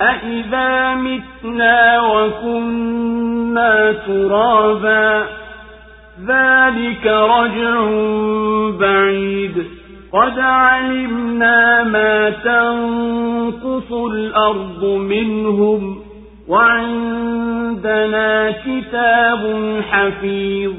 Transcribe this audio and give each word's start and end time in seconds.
أإذا 0.00 0.94
متنا 0.94 2.00
وكنا 2.00 3.92
ترابا 3.92 5.26
ذلك 6.26 7.06
رجع 7.06 7.80
بعيد 8.80 9.66
قد 10.12 10.38
علمنا 10.38 11.82
ما 11.82 12.30
تنقص 12.30 13.92
الأرض 13.92 14.84
منهم 14.84 16.02
وعندنا 16.48 18.50
كتاب 18.50 19.42
حفيظ 19.90 20.72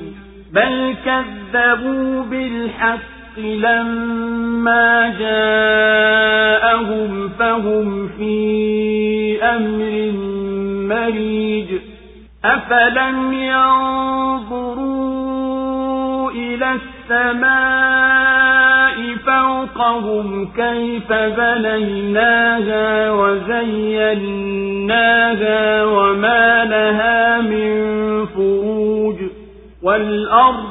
بل 0.53 0.95
كذبوا 1.05 2.23
بالحق 2.23 3.20
لما 3.38 5.16
جاءهم 5.20 6.81
فهم 7.40 8.07
في 8.07 9.44
أمر 9.44 10.12
مريج. 10.95 11.67
أفلم 12.45 13.34
ينظروا 13.34 14.71
إلى 16.32 16.79
السماء 17.12 18.12
فوقهم 19.26 20.48
كيف 20.55 21.13
بنيناها 21.13 23.12
وزيناها 23.12 24.26
وما 25.84 26.65
لها 26.65 27.41
من 27.41 28.26
فروج. 28.26 29.15
والأرض 29.84 30.71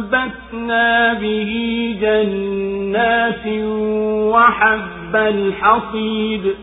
فأنبتنا 0.00 1.12
به 1.12 1.50
جنات 2.00 3.46
وحب 4.34 5.16
الحصيد 5.16 6.54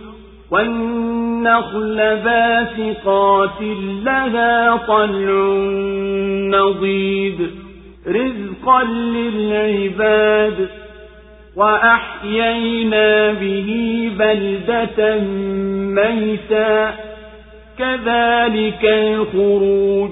والنخل 0.52 1.98
باسقات 1.98 3.62
لها 4.04 4.78
طلع 4.78 5.28
نضيد 6.58 7.52
رزقا 8.08 8.84
للعباد 8.84 10.70
وأحيينا 11.56 13.34
به 13.34 14.12
بلدة 14.20 15.20
ميتا 15.96 16.94
كذلك 17.78 18.86
الخروج 18.86 20.12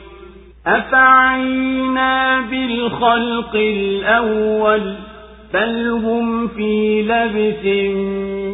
أفعينا 0.66 2.40
بالخلق 2.50 3.54
الأول 3.56 4.94
بل 5.54 5.88
هم 5.88 6.48
في 6.48 7.02
لبس 7.02 7.64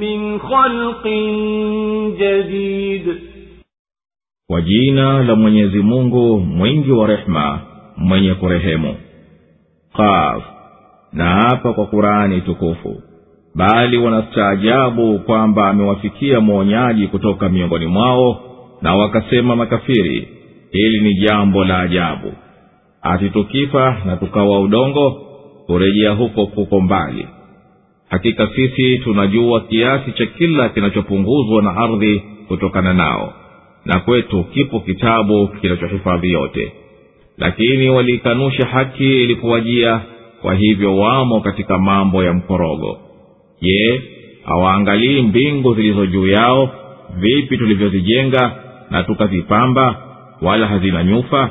من 0.03 0.39
خلق 0.39 1.07
جديد 2.21 3.19
kwa 4.51 4.61
jina 4.63 5.23
la 5.23 5.35
mwenyezi 5.37 5.79
mungu 5.83 6.41
mwingi 6.41 6.91
wa 6.93 7.07
rehema 7.07 7.61
mwenye 7.97 8.35
kurehemu 8.35 8.97
qaf 9.97 10.43
na 11.13 11.25
hapa 11.25 11.73
kwa 11.73 11.87
kurani 11.87 12.41
tukufu 12.41 13.03
bali 13.55 13.97
wanastaajabu 13.99 15.19
kwamba 15.19 15.69
amewafikia 15.69 16.41
mwonyaji 16.41 17.07
kutoka 17.07 17.49
miongoni 17.49 17.87
mwao 17.87 18.41
na 18.83 18.95
wakasema 18.95 19.57
makafiri 19.57 20.29
hili 20.72 21.00
ni 21.02 21.14
jambo 21.14 21.66
la 21.66 21.80
ajabu. 21.80 22.34
Ati 23.02 23.30
tukifa 23.30 24.02
na 24.06 24.18
tukawa 24.18 24.60
udongo 24.60 25.12
kurejea 25.66 26.12
huko 26.12 26.46
kuko 26.48 26.82
mbali. 26.82 27.28
Hakika 28.10 28.48
sisi 28.56 28.98
tunajua 28.98 29.62
kiasi 29.62 30.12
cha 30.12 30.26
kila 30.26 30.70
kinachopunguzwa 30.70 31.62
na 31.62 31.76
ardhi 31.78 32.24
kutokana 32.48 32.94
nao. 32.94 33.34
Na 33.86 34.00
kwetu 34.00 34.44
kipo 34.44 34.80
kitabu 34.80 35.48
kinachohifadhi 35.48 36.32
yote. 36.32 36.72
Lakini 37.38 37.90
waliikanusha 37.90 38.66
haki 38.66 39.24
ilipowajia 39.24 40.02
kwa 40.42 40.56
hivyo 40.56 40.98
wamo 40.98 41.42
katika 41.42 41.78
mambo 41.78 42.24
ya 42.24 42.34
mkorogo. 42.34 42.98
Je 43.62 44.02
hawaangalii 44.46 45.22
mbingu 45.22 45.74
zilizo 45.76 46.06
juu 46.06 46.28
yao? 46.28 46.70
Vipi 47.18 47.58
tulivyozijenga 47.58 48.52
na 48.90 49.04
tukazipamba 49.04 50.07
wala 50.42 50.68
hazina 50.68 51.04
nyufa 51.04 51.50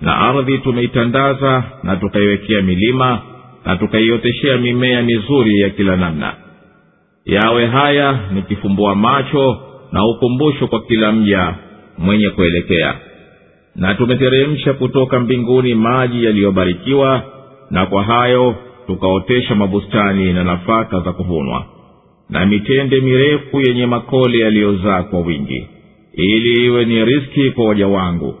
na 0.00 0.18
ardhi 0.18 0.58
tumeitandaza 0.58 1.64
na 1.82 1.96
tukaiwekea 1.96 2.62
milima 2.62 3.20
na 3.64 3.76
tukaioteshea 3.76 4.58
mimea 4.58 5.02
mizuri 5.02 5.60
ya 5.60 5.70
kila 5.70 5.96
namna. 5.96 6.34
Yawe 7.24 7.66
haya 7.66 8.18
ni 8.34 8.42
kifumbua 8.42 8.94
macho 8.94 9.58
na 9.92 10.04
ukumbusho 10.06 10.66
kwa 10.66 10.80
kila 10.82 11.12
mja 11.12 11.54
mwenye 11.98 12.30
kuelekea. 12.30 12.94
Na 13.76 13.94
tumeteremsha 13.94 14.72
kutoka 14.72 15.20
mbinguni 15.20 15.74
maji 15.74 16.24
yaliyobarikiwa 16.24 17.22
na 17.70 17.86
kwa 17.86 18.02
hayo 18.04 18.54
tukaotesha 18.86 19.54
mabustani 19.54 20.32
na 20.32 20.44
nafaka 20.44 21.00
za 21.00 21.12
kuvunwa. 21.12 21.64
Na 22.30 22.46
mitende 22.46 23.00
mirefu 23.00 23.60
yenye 23.60 23.86
makole 23.86 24.38
yaliyozaa 24.38 25.02
kwa 25.02 25.20
wingi 25.20 25.66
ili 26.16 26.66
iwe 26.66 26.84
ni 26.84 27.04
riski 27.04 27.50
kwa 27.50 27.64
waja 27.68 27.88
wangu 27.88 28.34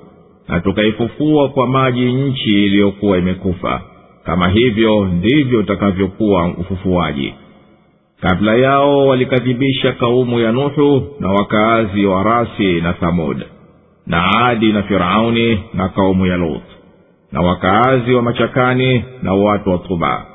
na 0.48 0.60
tukaifufua 0.60 1.48
kwa 1.48 1.66
maji 1.66 2.12
nchi 2.12 2.64
iliyokuwa 2.66 3.18
imekufa. 3.18 3.82
Kama 4.24 4.48
hivyo 4.48 5.04
ndivyo 5.04 5.58
utakavyokuwa 5.60 6.48
ufufuaji. 6.48 7.34
Kabla 8.20 8.54
yao 8.54 9.06
walikadhibisha 9.06 9.92
kaumu 9.92 10.40
ya 10.40 10.52
nuhu 10.52 11.02
na 11.20 11.28
wakaazi 11.28 12.06
wa 12.06 12.22
rasi 12.22 12.80
na 12.80 12.92
thamud 12.92 13.44
na 14.06 14.46
adi 14.46 14.72
na 14.72 14.82
firauni 14.82 15.58
na 15.74 15.88
kaumu 15.88 16.26
ya 16.26 16.36
lut 16.36 16.62
na 17.32 17.40
wakaazi 17.40 18.14
wa 18.14 18.22
machakani 18.22 19.04
na 19.22 19.34
watu 19.34 19.70
wa 19.70 19.78
tuba 19.78 20.26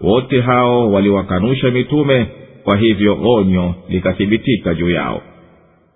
wote 0.00 0.40
hao 0.40 0.92
waliwakanusha 0.92 1.70
mitume 1.70 2.26
kwa 2.64 2.76
hivyo 2.76 3.18
onyo 3.22 3.74
likathibitika 3.88 4.74
juu 4.74 4.90
yao 4.90 5.22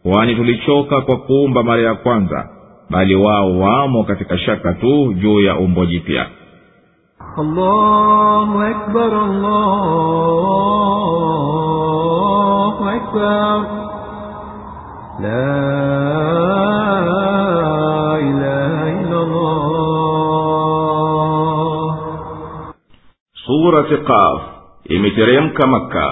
kwani 0.03 0.35
tulichoka 0.37 1.01
kwa 1.01 1.17
kuumba 1.17 1.63
mara 1.63 1.83
ya 1.83 1.95
kwanza 1.95 2.49
bali 2.91 3.15
wao 3.15 3.59
wamo 3.59 4.05
katika 4.05 4.39
shaka 4.39 4.73
tu 4.73 5.15
juu 5.15 5.41
ya 5.41 5.57
umbo 5.57 5.87
jipya. 5.87 6.27
Surati 23.47 23.97
qaf 24.07 24.41
imeteremka 24.85 25.67
makka 25.67 26.07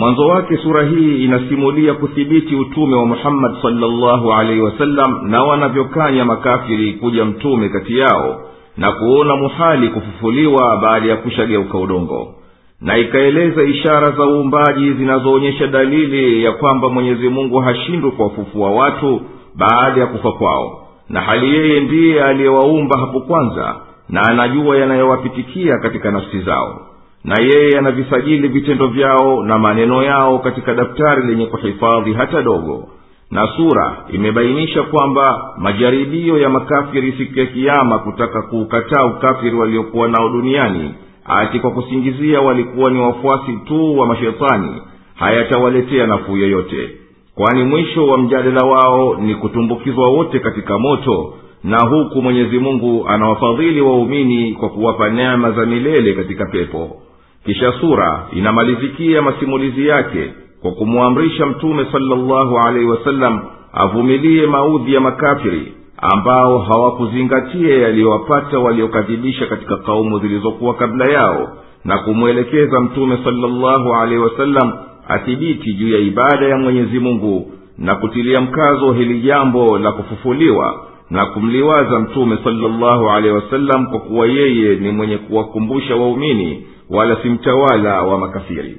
mwanzo 0.00 0.28
wake 0.28 0.56
sura 0.56 0.82
hii 0.84 1.24
inasimulia 1.24 1.94
kuthibiti 1.94 2.54
utume 2.54 2.96
wa 2.96 3.06
muhammadi 3.06 3.54
salllahu 3.62 4.32
alaihi 4.32 4.60
wasallam 4.60 5.30
na 5.30 5.42
wanavyokanya 5.44 6.24
makafiri 6.24 6.92
kuja 6.92 7.24
mtume 7.24 7.68
kati 7.68 7.98
yao 7.98 8.40
na 8.76 8.92
kuona 8.92 9.36
muhali 9.36 9.88
kufufuliwa 9.88 10.76
baada 10.76 11.08
ya 11.08 11.16
kushageuka 11.16 11.78
udongo. 11.78 12.34
Na 12.80 12.98
ikaeleza 12.98 13.62
ishara 13.62 14.10
za 14.10 14.26
uumbaji 14.26 14.92
zinazoonyesha 14.92 15.66
dalili 15.66 16.44
ya 16.44 16.52
kwamba 16.52 16.88
mwenyezi 16.88 17.28
mungu 17.28 17.58
hashindwi 17.58 18.10
kuwafufua 18.10 18.70
watu 18.70 19.20
baada 19.54 20.00
ya 20.00 20.06
kufa 20.06 20.32
kwao. 20.32 20.88
Na 21.08 21.20
hali 21.20 21.54
yeye 21.54 21.80
ndiye 21.80 22.22
aliyewaumba 22.24 22.98
hapo 23.00 23.20
kwanza 23.20 23.74
na 24.08 24.22
anajua 24.22 24.76
yanayowapitikia 24.78 25.78
katika 25.78 26.10
nafsi 26.10 26.40
zao 26.40 26.89
na 27.24 27.34
yeye 27.42 27.78
anavisajili 27.78 28.48
vitendo 28.48 28.86
vyao 28.86 29.42
na 29.44 29.58
maneno 29.58 30.02
yao 30.02 30.38
katika 30.38 30.74
daftari 30.74 31.26
lenye 31.26 31.46
kuhifadhi 31.46 32.12
hata 32.12 32.42
dogo. 32.42 32.88
Na 33.30 33.48
sura 33.56 33.96
imebainisha 34.12 34.82
kwamba 34.82 35.54
majaribio 35.58 36.38
ya 36.38 36.48
makafiri 36.48 37.12
siku 37.12 37.38
ya 37.38 37.46
kiama 37.46 37.98
kutaka 37.98 38.42
kuukataa 38.42 39.04
ukafiri 39.04 39.56
waliokuwa 39.56 40.08
nao 40.08 40.28
duniani 40.28 40.94
ati 41.24 41.58
kwa 41.60 41.70
kusingizia 41.70 42.40
walikuwa 42.40 42.90
ni 42.90 42.98
wafuasi 43.00 43.52
tu 43.64 43.98
wa 43.98 44.06
mashetani 44.06 44.82
hayatawaletea 45.14 46.06
nafuu 46.06 46.36
yoyote. 46.36 46.90
Kwani 47.34 47.62
mwisho 47.64 48.06
wa 48.06 48.18
mjadala 48.18 48.66
wao 48.66 49.14
ni 49.14 49.34
kutumbukizwa 49.34 50.08
wote 50.08 50.38
katika 50.38 50.78
moto 50.78 51.34
na 51.64 51.78
huku 51.88 52.22
mwenyezi 52.22 52.58
mungu 52.58 53.08
anawafadhili 53.08 53.80
waumini 53.80 54.52
kwa 54.52 54.68
kuwapa 54.68 55.10
neema 55.10 55.50
za 55.50 55.66
milele 55.66 56.12
katika 56.14 56.46
pepo 56.46 56.96
kisha 57.44 57.72
sura 57.80 58.26
inamalizikia 58.32 59.22
masimulizi 59.22 59.86
yake 59.86 60.32
kwa 60.62 60.72
kumwamrisha 60.72 61.46
mtume 61.46 61.86
salllahu 61.92 62.58
alaihi 62.66 62.88
wasallam 62.88 63.40
avumilie 63.72 64.46
maudhi 64.46 64.94
ya 64.94 65.00
makafiri 65.00 65.72
ambao 66.14 66.58
hawakuzingatia 66.58 67.78
yaliyowapata 67.78 68.58
waliokadhibisha 68.58 69.46
katika 69.46 69.76
kaumu 69.76 70.18
zilizokuwa 70.18 70.74
kabla 70.74 71.12
yao 71.12 71.48
na 71.84 71.98
kumwelekeza 71.98 72.80
mtume 72.80 73.18
salllahu 73.24 73.94
alaihi 73.94 74.22
wasallam 74.22 74.72
athibiti 75.08 75.72
juu 75.74 75.88
ya 75.88 75.98
ibada 75.98 76.46
ya 76.46 76.56
mwenyezi 76.58 76.98
mungu 76.98 77.52
na 77.78 77.94
kutilia 77.94 78.40
mkazo 78.40 78.92
hili 78.92 79.20
jambo 79.20 79.78
la 79.78 79.92
kufufuliwa 79.92 80.84
na 81.10 81.26
kumliwaza 81.26 81.98
mtume 82.00 82.38
salllahu 82.44 83.10
alaihi 83.10 83.34
wasallam 83.36 83.86
kwa 83.86 84.00
kuwa 84.00 84.26
yeye 84.26 84.76
ni 84.76 84.90
mwenye 84.90 85.18
kuwakumbusha 85.18 85.96
waumini 85.96 86.66
wala 86.90 87.16
si 87.22 87.28
mtawala 87.28 88.02
wa 88.02 88.18
makafiri. 88.18 88.78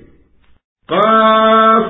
Qaf. 0.88 1.86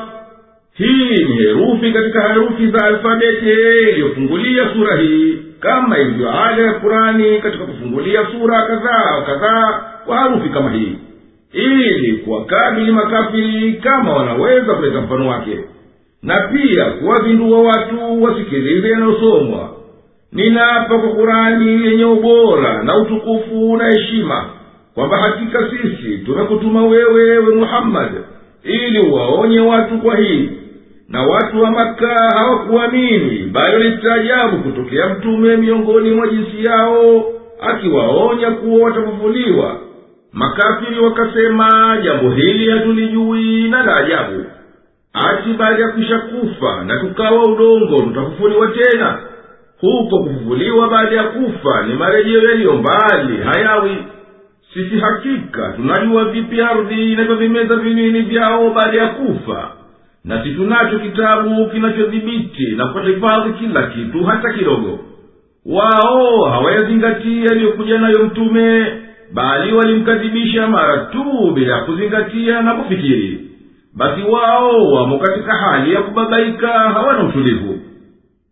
Hii 0.73 1.23
ni 1.25 1.35
herufi 1.35 1.91
katika 1.91 2.27
herufi 2.27 2.67
za 2.67 2.85
alfabeti 2.85 3.49
iliyofungulia 3.91 4.73
sura 4.73 4.95
hii 4.97 5.37
kama 5.59 5.97
ilivyo 5.97 6.43
ada 6.43 6.61
ya 6.63 6.73
kurani 6.73 7.39
katika 7.41 7.65
kufungulia 7.65 8.25
sura 8.31 8.61
kadhaa 8.67 9.21
kadhaa 9.25 9.81
kwa 10.05 10.17
harufi 10.17 10.49
kama 10.49 10.71
hii. 10.71 10.95
Ili 11.53 12.13
kuwakabili 12.17 12.91
makafiri 12.91 13.73
kama 13.73 14.13
wanaweza 14.13 14.73
kuleta 14.73 15.01
mfano 15.01 15.27
wake. 15.29 15.59
Na 16.23 16.41
pia 16.47 16.85
kuwazindua 16.85 17.61
watu 17.61 18.23
wasikilize 18.23 18.89
yanayosomwa. 18.89 19.69
Ninaapa 20.31 20.97
kwa 20.99 21.09
kurani 21.09 21.85
yenye 21.85 22.05
ubora 22.05 22.83
na 22.83 22.97
utukufu 22.97 23.77
na 23.77 23.85
heshima 23.91 24.49
kwamba 24.95 25.17
hakika 25.17 25.69
sisi 25.69 26.17
tumekutuma 26.17 26.85
wewe 26.85 27.37
we 27.37 27.55
muhammadi 27.55 28.15
ili 28.63 28.99
uwaonye 28.99 29.59
watu 29.59 29.97
kwa 29.97 30.15
hii. 30.17 30.49
Na 31.09 31.23
watu 31.23 31.61
wa 31.63 31.71
maka 31.71 32.29
hawakuamini 32.37 33.49
bali 33.51 33.73
walistaajabu 33.75 34.57
kutokea 34.57 35.09
mtume 35.09 35.57
miongoni 35.57 36.11
mwa 36.11 36.27
jinsi 36.27 36.65
yao 36.65 37.23
akiwaonya 37.61 38.51
kuwa 38.51 38.85
watafufuliwa. 38.89 39.79
Makafiri 40.33 40.99
wakasema 40.99 41.97
jambo 42.03 42.29
hili 42.29 42.69
hatulijui 42.71 43.69
na 43.69 43.83
la 43.83 43.95
ajabu. 43.97 44.45
Ati 45.13 45.53
baada 45.53 45.83
ya 45.83 45.89
kwisha 45.91 46.19
kufa 46.19 46.83
na 46.83 46.99
tukawa 46.99 47.45
udongo 47.45 48.01
tutafufuliwa 48.01 48.67
tena. 48.67 49.17
Huko 49.81 50.19
kufufuliwa 50.23 50.89
baada 50.89 51.15
ya 51.15 51.23
kufa 51.23 51.83
ni 51.87 51.93
marejeo 51.93 52.49
yaliyo 52.49 52.73
mbali 52.73 53.37
hayawi 53.43 53.97
sisi 54.73 54.99
hakika 54.99 55.73
tunajua 55.75 56.25
vipi 56.25 56.61
ardhi 56.61 57.11
inavyovimeza 57.13 57.75
vinini 57.75 58.21
vyao 58.21 58.69
baada 58.69 58.97
ya 58.97 59.07
kufa. 59.07 59.71
Na 60.25 60.43
si 60.43 60.51
tunacho 60.51 60.99
kitabu 60.99 61.69
kinachodhibiti 61.69 62.71
na 62.75 62.87
kuhifadhi 62.87 63.53
kila 63.53 63.83
kitu 63.87 64.23
hata 64.23 64.53
kidogo. 64.53 64.99
Wao 65.65 66.43
hawayazingatia 66.49 67.45
yaliyokuja 67.45 67.97
nayo 67.99 68.23
mtume 68.25 68.85
bali 69.33 69.73
walimkadhibisha 69.73 70.67
mara 70.67 70.97
tu 70.97 71.51
bila 71.53 71.75
ya 71.75 71.81
kuzingatia 71.83 72.61
na 72.61 72.73
kufikiri. 72.73 73.47
Basi 73.95 74.21
wao 74.21 74.91
wamo 74.91 75.17
katika 75.17 75.53
hali 75.53 75.93
ya 75.93 76.01
kubabaika 76.01 76.67
hawana 76.67 77.23
utulivu. 77.23 77.79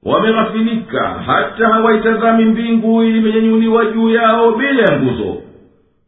Wameghafilika 0.03 1.07
hata 1.25 1.67
hawaitazami 1.67 2.45
mbingu 2.45 3.03
imenyanyuliwa 3.03 3.85
juu 3.85 4.09
yao 4.09 4.51
bila 4.51 4.81
ya 4.83 4.99
nguzo 5.01 5.41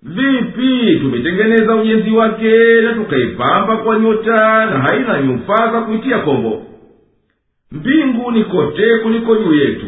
vipi? 0.03 1.00
Tumetengeneza 1.00 1.75
ujenzi 1.75 2.12
wake 2.12 2.81
na 2.81 2.94
tukaipamba 2.94 3.77
kwa 3.77 4.00
nyota 4.00 4.65
na 4.65 4.80
haina 4.80 5.21
nyufa 5.21 5.71
za 5.71 5.81
kuitia 5.81 6.18
kombo 6.19 6.63
mbingu 7.71 8.31
ni 8.31 8.44
kote 8.44 8.98
kuliko 9.03 9.36
juu 9.36 9.53
yetu 9.53 9.88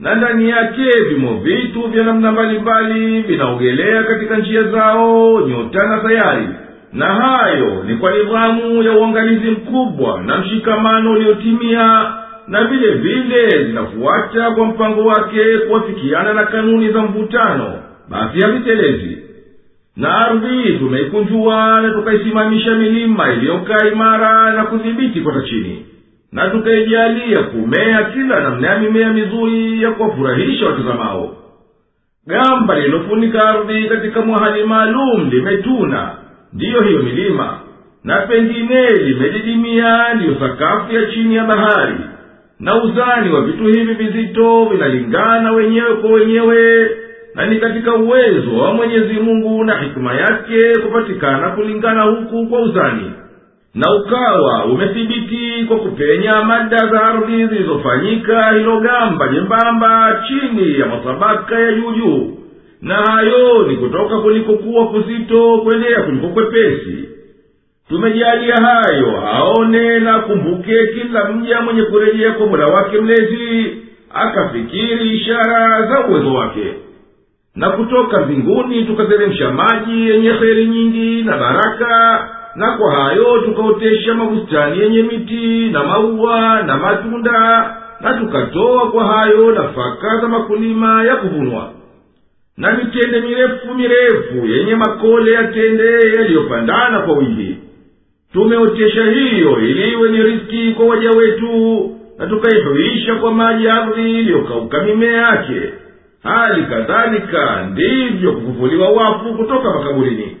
na 0.00 0.14
ndani 0.14 0.48
yake 0.50 1.02
vimo 1.08 1.34
vitu 1.38 1.82
vya 1.82 2.04
namna 2.04 2.32
mbalimbali 2.32 3.20
vinaogelea 3.22 4.02
katika 4.02 4.36
njia 4.38 4.62
zao 4.62 5.40
nyota 5.48 5.86
na 5.86 6.02
sayari 6.02 6.46
na 6.92 7.06
hayo 7.06 7.84
ni 7.86 7.94
kwa 7.96 8.10
nidhamu 8.12 8.82
ya 8.82 8.92
uangalizi 8.92 9.50
mkubwa 9.50 10.22
na 10.22 10.38
mshikamano 10.38 11.12
uliotimia 11.12 12.12
na 12.48 12.64
vile 12.64 12.90
vile 12.94 13.64
zinafuata 13.66 14.50
kwa 14.50 14.66
mpango 14.66 15.04
wake 15.04 15.58
kuwafikiana 15.58 16.34
na 16.34 16.44
kanuni 16.46 16.92
za 16.92 17.02
mvutano 17.02 17.72
basi 18.08 18.40
havitelezi 18.40 19.18
na 19.96 20.18
ardhi 20.18 20.78
tumeikunjua 20.78 21.80
na 21.82 21.90
tukaisimamisha 21.92 22.74
milima 22.74 23.32
iliyokaa 23.32 23.86
imara 23.92 24.52
na 24.52 24.64
kudhibiti 24.64 25.20
kwata 25.20 25.40
chini. 25.40 25.86
Na 26.32 26.50
tukaijalia 26.50 27.42
kumea 27.42 28.02
kila 28.04 28.40
namna 28.40 28.68
ya 28.68 28.78
mimea 28.78 29.12
mizuri 29.12 29.82
ya 29.82 29.90
kuwafurahisha 29.90 30.66
watazamao. 30.66 31.36
Gamba 32.26 32.74
lililofunika 32.78 33.48
ardhi 33.48 33.84
katika 33.88 34.20
mwahali 34.20 34.64
maalum 34.64 35.30
limetuna. 35.30 36.10
Ndiyo 36.52 36.80
hiyo 36.82 37.02
milima. 37.02 37.58
Na 38.04 38.16
pengine 38.20 38.90
limedidimia 38.90 40.14
ndiyo 40.14 40.34
sakafu 40.40 40.94
ya 40.94 41.06
chini 41.06 41.34
ya 41.34 41.44
bahari. 41.44 41.94
Na 42.60 42.82
uzani 42.82 43.30
wa 43.32 43.40
vitu 43.42 43.64
hivi 43.64 43.94
vizito 43.94 44.64
vinalingana 44.64 45.52
wenyewe 45.52 45.94
kwa 45.96 46.10
wenyewe 46.10 46.90
na 47.34 47.46
ni 47.46 47.56
katika 47.60 47.94
uwezo 47.94 48.56
wa 48.58 48.74
mwenyezi 48.74 49.14
mungu 49.14 49.64
na 49.64 49.78
hikima 49.78 50.14
yake 50.14 50.78
kupatikana 50.80 51.50
kulingana 51.50 52.02
huku 52.02 52.46
kwa 52.46 52.60
uzani. 52.60 53.12
Na 53.74 53.94
ukawa 53.94 54.64
umethibiti 54.64 55.64
kwa 55.68 55.76
kupenya 55.78 56.42
mada 56.42 56.76
za 56.78 57.02
ardhi 57.02 57.46
zilizofanyika 57.46 58.50
hilo 58.52 58.80
gamba 58.80 59.28
jembamba 59.28 60.22
chini 60.28 60.80
ya 60.80 60.86
masabaka 60.86 61.58
ya 61.60 61.72
juujuu 61.72 62.38
na 62.82 62.94
hayo 62.94 63.66
ni 63.68 63.76
kutoka 63.76 64.18
kulikokuwa 64.18 64.86
kuzito 64.88 65.58
kwendea 65.58 66.02
kuliko 66.02 66.28
kwepesi. 66.28 67.08
Tumejalia 67.88 68.54
hayo 68.56 69.20
aone 69.26 69.98
na 70.00 70.18
kumbuke 70.18 70.86
kila 70.86 71.24
mja 71.32 71.60
mwenye 71.60 71.82
kurejea 71.82 72.32
kwa 72.32 72.46
mola 72.46 72.66
wake 72.66 73.00
mlezi 73.00 73.76
akafikiri 74.14 75.10
ishara 75.16 75.86
za 75.86 76.06
uwezo 76.06 76.34
wake 76.34 76.74
na 77.56 77.70
kutoka 77.70 78.20
mbinguni 78.20 78.84
tukateremsha 78.84 79.50
maji 79.50 80.10
yenye 80.10 80.30
heri 80.32 80.66
nyingi 80.66 81.22
na 81.22 81.36
baraka 81.38 82.28
na 82.56 82.72
kwa 82.76 82.92
hayo 82.94 83.38
tukaotesha 83.44 84.14
mabustani 84.14 84.80
yenye 84.80 85.02
miti 85.02 85.68
na 85.70 85.84
maua 85.84 86.62
na 86.62 86.76
matunda 86.76 87.76
na 88.00 88.14
tukatoa 88.14 88.90
kwa 88.90 89.04
hayo 89.04 89.52
nafaka 89.52 90.20
za 90.20 90.28
makulima 90.28 91.04
ya 91.04 91.16
kuvunwa. 91.16 91.70
Na 92.56 92.72
mitende 92.76 93.20
mirefu 93.20 93.74
mirefu 93.74 94.46
yenye 94.46 94.74
makole 94.74 95.32
ya 95.32 95.44
tende 95.44 96.16
yaliyopandana 96.16 97.00
kwa 97.00 97.14
wingi. 97.18 97.58
Tumeotesha 98.32 99.04
hiyo 99.04 99.60
ili 99.60 99.90
iwe 99.92 100.10
ni 100.10 100.22
riski 100.22 100.72
kwa 100.76 100.86
waja 100.86 101.10
wetu 101.10 101.90
na 102.18 102.26
tukaihuisha 102.26 103.14
kwa 103.14 103.34
maji 103.34 103.68
ardhi 103.68 104.10
iliyokauka 104.18 104.82
mimea 104.82 105.22
yake 105.22 105.72
hali 106.24 106.62
kadhalika 106.62 107.62
ndivyo 107.70 108.32
kufufuliwa 108.32 108.88
wafu 108.88 109.34
kutoka 109.34 109.70
makaburini. 109.70 110.36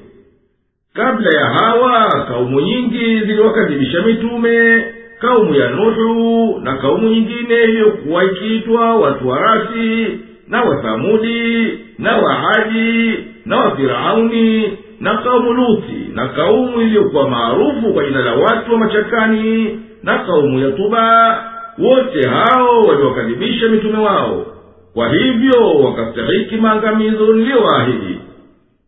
Kabla 0.94 1.30
ya 1.40 1.46
hawa 1.46 2.24
kaumu 2.28 2.60
nyingi 2.60 3.20
ziliwakadhibisha 3.20 4.02
mitume 4.02 4.84
kaumu 5.20 5.54
ya 5.54 5.68
nuhu 5.70 6.60
na 6.60 6.76
kaumu 6.76 7.08
nyingine 7.08 7.62
iliyokuwa 7.64 8.24
ikiitwa 8.24 8.96
watu 8.96 9.28
wa 9.28 9.38
rasi 9.40 10.06
na 10.48 10.62
wathamudi 10.62 11.68
na 11.98 12.16
wahadi 12.16 13.14
na 13.46 13.56
wafirauni 13.56 14.78
na 15.00 15.16
kaumu 15.18 15.52
luthi 15.52 16.08
na 16.14 16.28
kaumu 16.28 16.80
iliyokuwa 16.82 17.28
maarufu 17.30 17.92
kwa 17.94 18.04
jina 18.04 18.20
la 18.24 18.34
watu 18.34 18.72
wa 18.72 18.78
machakani 18.78 19.80
na 20.02 20.18
kaumu 20.18 20.58
ya 20.60 20.70
tuba. 20.70 21.44
Wote 21.78 22.28
hao 22.28 22.80
waliwakadhibisha 22.82 23.68
mitume 23.68 23.98
wao 23.98 24.46
kwa 24.94 25.08
hivyo 25.08 25.70
wakastahiki 25.84 26.56
maangamizo 26.56 27.32
niliyowaahidi 27.32 28.18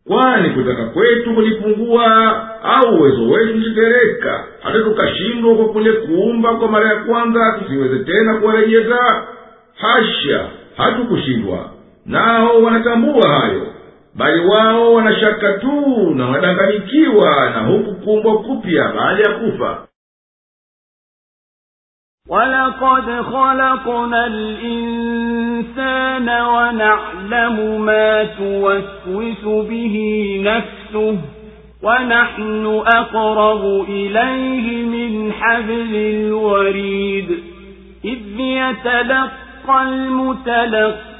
kwani 0.06 0.50
kutaka 0.50 0.84
kwetu 0.84 1.34
kulipungua 1.34 2.04
au 2.62 2.94
uwezo 2.98 3.22
wetu 3.28 3.54
ulitereka 3.54 4.44
hata 4.62 4.78
tukashindwa 4.80 5.54
kwa 5.56 5.68
kule 5.68 5.92
kuumba 5.92 6.54
kwa 6.54 6.68
mara 6.68 6.88
ya 6.88 6.96
kwanza 6.96 7.58
tusiweze 7.58 7.98
tena 8.04 8.34
kuwarejeza 8.34 9.26
hasha 9.74 10.48
hatukushindwa. 10.76 11.70
Nao 12.06 12.62
wanatambua 12.62 13.28
hayo. 13.28 13.66
Bali 14.14 14.46
wao 14.46 14.94
wanashaka 14.94 15.52
tu 15.52 15.70
na 16.14 16.26
wanadanganyikiwa 16.26 17.50
na 17.50 17.58
huku 17.60 17.94
kuumbwa 17.94 18.38
kupya 18.38 18.92
baada 18.96 19.22
ya 19.22 19.30
kufa 19.38 19.78
ولقد 22.28 23.20
خلقنا 23.22 24.26
الإنسان 24.26 26.28
ونعلم 26.28 27.80
ما 27.80 28.24
توسوس 28.24 29.44
به 29.44 29.96
نفسه 30.44 31.18
ونحن 31.82 32.82
أقرب 32.86 33.84
إليه 33.88 34.84
من 34.84 35.32
حبل 35.32 35.94
الوريد 35.94 37.30
إذ 38.04 38.40
يتلقى 38.40 39.82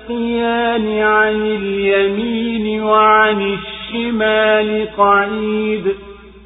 المتلقيان 0.09 1.03
عن 1.03 1.35
اليمين 1.35 2.83
وعن 2.83 3.57
الشمال 3.59 4.89
قعيد 4.99 5.95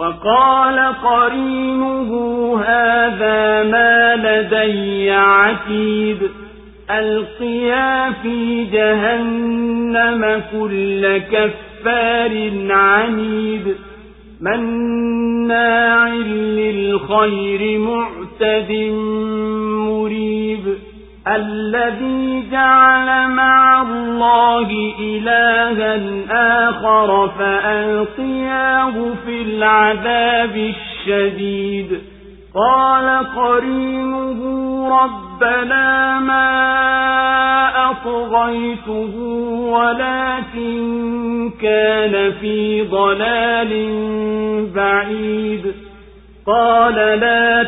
وقال 0.00 0.78
قرينه 1.04 2.10
هذا 2.60 3.62
ما 3.62 4.16
لدي 4.16 5.10
عتيد. 5.10 6.18
ألقيا 6.90 8.10
في 8.10 8.64
جهنم 8.64 10.42
كل 10.52 11.18
كفار 11.18 12.50
عنيد. 12.70 13.76
مناع 14.40 16.08
للخير 16.58 17.78
معتد 17.78 18.72
مريب. 19.88 20.78
الذي 21.36 22.50
جعل 22.50 23.30
مع 23.30 23.82
الله 23.82 24.94
إلها 25.00 26.00
آخر 26.68 27.28
فألقياه 27.28 28.92
في 29.26 29.42
العذاب 29.42 30.56
الشديد. 30.56 31.98
قال 32.54 33.26
قرينه 33.36 34.40
ربنا 35.02 36.18
ما 36.18 36.50
أطغيته 37.90 39.16
ولكن 39.70 40.80
كان 41.62 42.32
في 42.40 42.82
ضلال 42.82 43.72
بعيد. 44.74 45.74
قال 46.46 46.94
لا 46.94 47.62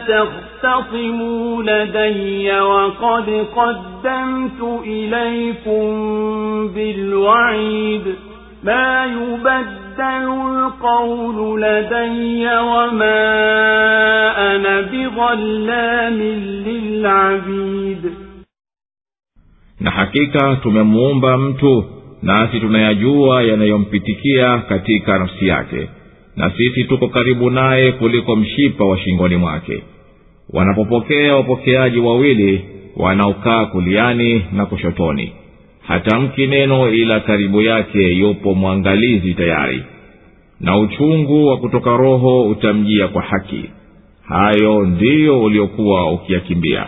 تختصموا 0.61 1.63
لدي 1.63 2.59
وقد 2.61 3.45
قدمت 3.55 4.61
إليكم 4.85 5.87
بالوعيد 6.75 8.15
ما 8.63 9.05
يبدل 9.05 10.27
القول 10.57 11.61
لدي 11.61 12.47
وما 12.47 13.19
أنا 14.55 14.81
بظلام 14.81 16.13
للعبيد 16.67 18.11
na 19.79 19.91
hakika 19.91 20.55
tumemuumba 20.55 21.37
mtu 21.37 21.85
nasi 22.21 22.59
tunayajua 22.59 23.43
yanayompitikia 23.43 24.57
katika 24.57 25.19
nafsi 25.19 25.47
yake 25.47 25.89
na 26.35 26.51
sisi 26.51 26.83
tuko 26.83 27.07
karibu 27.07 27.49
naye 27.49 27.91
kuliko 27.91 28.35
mshipa 28.35 28.85
wa 28.85 28.97
shingoni 28.97 29.35
mwake 29.35 29.83
wanapopokea 30.50 31.34
wapokeaji 31.36 31.98
wawili 31.98 32.64
wanaokaa 32.96 33.66
kuliani 33.66 34.44
na 34.52 34.66
kushotoni. 34.66 35.32
Hatamki 35.86 36.46
neno 36.46 36.90
ila 36.90 37.20
karibu 37.20 37.62
yake 37.62 38.12
yupo 38.12 38.54
mwangalizi 38.54 39.34
tayari 39.34 39.82
na 40.60 40.78
uchungu 40.78 41.46
wa 41.46 41.56
kutoka 41.58 41.96
roho 41.96 42.42
utamjia 42.48 43.08
kwa 43.08 43.22
haki. 43.22 43.64
Hayo 44.28 44.82
ndiyo 44.86 45.42
uliokuwa 45.42 46.12
ukiyakimbia 46.12 46.86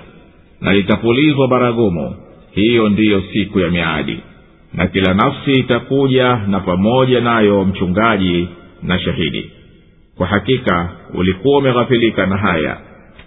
na 0.61 0.73
litapulizwa 0.73 1.49
baragumu. 1.49 2.15
Hiyo 2.51 2.89
ndiyo 2.89 3.23
siku 3.33 3.61
ya 3.61 3.71
miadi 3.71 4.19
na 4.75 4.87
kila 4.87 5.15
nafsi 5.15 5.53
itakuja 5.53 6.37
na 6.37 6.61
pamoja 6.61 7.21
nayo 7.21 7.65
mchungaji 7.65 8.49
na 8.83 8.99
shahidi. 8.99 9.51
Kwa 10.17 10.27
hakika 10.27 10.91
ulikuwa 11.15 11.59
umeghafilika 11.59 12.27
na 12.27 12.37
haya 12.37 12.77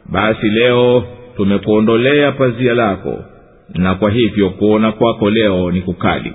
basi 0.09 0.49
leo 0.49 1.03
tumekuondolea 1.35 2.31
pazia 2.31 2.73
lako 2.73 3.23
na 3.73 3.95
kwa 3.95 4.11
hivyo 4.11 4.49
kuona 4.49 4.91
kwako 4.91 5.29
leo 5.29 5.71
ni 5.71 5.81
kukali. 5.81 6.33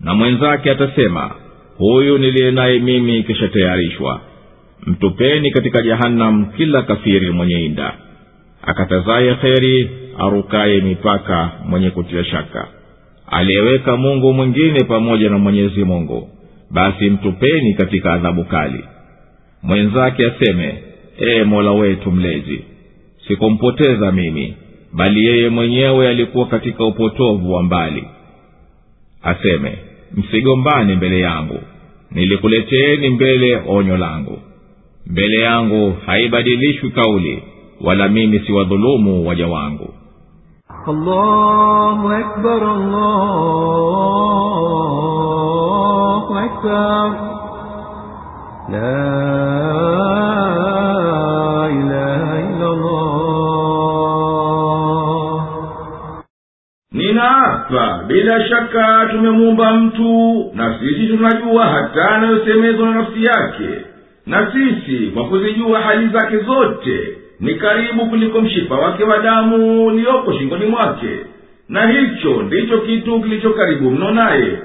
Na 0.00 0.14
mwenzake 0.14 0.70
atasema 0.70 1.30
huyu 1.78 2.18
niliye 2.18 2.50
naye 2.50 2.78
mimi 2.78 3.22
kishatayarishwa 3.22 4.20
mtupeni 4.86 5.50
katika 5.50 5.82
jahannam 5.82 6.46
kila 6.56 6.82
kafiri 6.82 7.30
mwenye 7.30 7.64
inda. 7.64 7.94
Akatazaye 8.62 9.34
kheri 9.34 9.90
arukaye 10.18 10.80
mipaka 10.80 11.50
mwenye 11.68 11.90
kutia 11.90 12.24
shaka. 12.24 12.68
Aliyeweka 13.26 13.96
mungu 13.96 14.32
mwingine 14.32 14.84
pamoja 14.84 15.30
na 15.30 15.38
mwenyezi 15.38 15.84
mungu. 15.84 16.28
Basi 16.70 17.10
mtupeni 17.10 17.74
katika 17.74 18.12
adhabu 18.12 18.44
kali. 18.44 18.84
Mwenzake 19.62 20.26
aseme 20.26 20.82
ee 21.20 21.44
mola 21.44 21.70
wetu 21.70 22.10
mlezi 22.12 22.64
sikumpoteza 23.28 24.12
mimi 24.12 24.54
bali 24.92 25.24
yeye 25.26 25.48
mwenyewe 25.48 26.08
alikuwa 26.08 26.46
katika 26.46 26.84
upotovu 26.84 27.52
wa 27.52 27.62
mbali. 27.62 28.04
Aseme 29.22 29.78
msigombane 30.14 30.94
mbele 30.96 31.20
yangu 31.20 31.58
nilikuleteeni 32.10 33.10
mbele 33.10 33.62
onyo 33.68 33.96
langu. 33.96 34.38
Mbele 35.06 35.38
yangu 35.42 35.96
haibadilishwi 36.06 36.90
kauli 36.90 37.42
wala 37.80 38.08
mimi 38.08 38.38
siwadhulumu 38.40 39.28
waja 39.28 39.46
wangu. 39.46 39.94
Allahu 40.86 42.08
akbar, 42.08 42.62
Allahu 44.60 46.34
akbar. 46.38 47.12
La 48.72 49.49
bila 58.06 58.48
shaka 58.48 59.08
tumemuumba 59.10 59.74
mtu 59.74 60.44
na 60.54 60.78
sisi 60.78 61.06
tunajua 61.06 61.66
hata 61.66 62.10
anayosemezwa 62.10 62.86
na 62.90 62.94
nafsi 62.94 63.24
yake. 63.24 63.84
Na 64.26 64.52
sisi 64.52 65.06
kwa 65.06 65.28
kuzijua 65.28 65.80
hali 65.80 66.08
zake 66.08 66.38
zote 66.38 67.16
ni 67.40 67.54
karibu 67.54 68.06
kuliko 68.06 68.40
mshipa 68.40 68.74
wake 68.74 69.04
wa 69.04 69.18
damu 69.18 69.86
uliyoko 69.86 70.32
shingoni 70.32 70.66
mwake. 70.66 71.18
Na 71.68 71.86
hicho 71.86 72.42
ndicho 72.42 72.78
kitu 72.78 73.20
kilicho 73.20 73.50
karibu 73.50 73.90
mno 73.90 74.10
naye. 74.10 74.58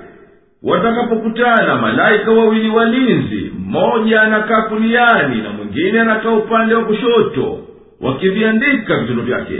Watakapokutana 0.63 1.75
malaika 1.75 2.31
wawili 2.31 2.69
walinzi 2.69 3.51
mmoja 3.59 4.21
anakaa 4.21 4.61
kuliani 4.61 5.41
na 5.41 5.49
mwingine 5.49 5.99
anakaa 6.01 6.31
upande 6.31 6.75
wa 6.75 6.83
kushoto 6.85 7.59
wakiviandika 8.01 8.97
vitendo 8.99 9.21
vyake 9.23 9.59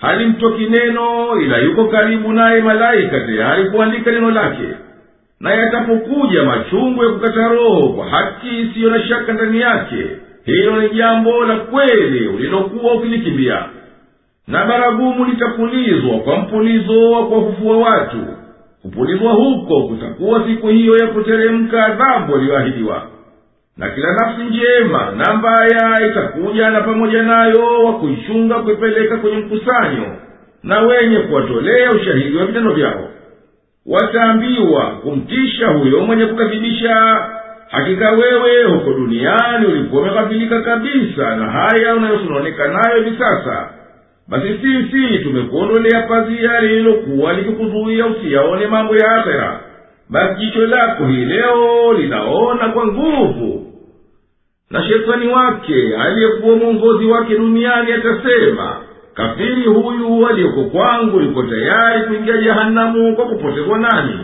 halimtoki 0.00 0.66
neno 0.66 1.40
ila 1.42 1.58
yuko 1.58 1.84
karibu 1.84 2.32
naye 2.32 2.60
malaika 2.62 3.20
tayari 3.20 3.70
kuandika 3.70 4.10
neno 4.12 4.30
lake. 4.30 4.68
Na 5.40 5.54
yatapokuja 5.54 6.42
machungu 6.44 7.04
ya 7.04 7.10
kukata 7.10 7.48
roho 7.48 7.88
kwa 7.88 8.06
haki 8.08 8.60
isiyo 8.60 8.90
na 8.90 9.02
shaka 9.02 9.32
ndani 9.32 9.60
yake 9.60 10.06
hilo 10.44 10.82
ni 10.82 10.88
jambo 10.90 11.44
la 11.44 11.56
kweli 11.56 12.28
ulilokuwa 12.28 12.94
ukilikimbia. 12.94 13.64
Na 14.48 14.64
baragumu 14.64 15.24
litapulizwa 15.24 16.18
kwa 16.18 16.36
mpulizo 16.38 17.10
wa 17.10 17.26
kuwafufua 17.26 17.76
watu. 17.76 18.18
Kupulizwa 18.82 19.32
huko 19.32 19.82
kutakuwa 19.88 20.44
siku 20.46 20.68
hiyo 20.68 20.96
ya 20.96 21.06
kuteremka 21.06 21.86
adhabu 21.86 22.34
aliyoahidiwa 22.34 23.02
na 23.80 23.88
kila 23.90 24.12
nafsi 24.12 24.42
njema 24.42 25.10
na 25.16 25.34
mbaya 25.34 26.06
itakuja 26.10 26.70
na 26.70 26.80
pamoja 26.80 27.22
nayo 27.22 27.84
wa 27.84 27.92
kuichunga 27.98 28.54
kuipeleka 28.54 29.16
kwenye 29.16 29.36
mkusanyo 29.36 30.06
na 30.62 30.80
wenye 30.80 31.18
kuwatolea 31.18 31.90
ushahidi 31.90 32.36
wa 32.36 32.46
vitendo 32.46 32.72
vyao. 32.72 33.08
Wataambiwa 33.86 34.82
kumtisha 34.90 35.66
huyo 35.68 36.00
mwenye 36.00 36.26
kukadhibisha 36.26 36.94
hakika 37.70 38.10
wewe 38.10 38.64
huko 38.64 38.92
duniani 38.92 39.66
ulikuwa 39.66 40.02
umeghafilika 40.02 40.60
kabisa 40.60 41.36
na 41.36 41.50
haya 41.50 41.94
unayosononeka 41.94 42.68
nayo 42.68 43.02
hivi 43.04 43.18
sasa. 43.18 43.68
Basi 44.28 44.48
sisi 44.62 45.18
tumekuondolea 45.18 46.02
pazia 46.02 46.60
lililokuwa 46.60 47.32
likikuzuia 47.32 48.06
usiyaone 48.06 48.66
mambo 48.66 48.96
ya 48.96 49.12
akhera. 49.12 49.60
Basi 50.10 50.40
jicho 50.40 50.66
lako 50.66 51.06
hii 51.06 51.24
leo 51.24 51.92
linaona 51.92 52.68
kwa 52.68 52.86
nguvu 52.86 53.66
na 54.70 54.82
shetani 54.82 55.28
wake 55.28 55.96
aliyekuwa 55.96 56.56
mwongozi 56.56 57.04
wake 57.04 57.34
duniani 57.38 57.92
atasema 57.92 58.76
kafiri 59.14 59.62
huyu 59.62 60.26
aliyeko 60.26 60.64
kwangu 60.64 61.20
yuko 61.20 61.42
tayari 61.42 62.06
kuingia 62.06 62.36
jehanamu 62.36 63.16
kwa 63.16 63.24
kupotezwa 63.26 63.78
nani? 63.78 64.18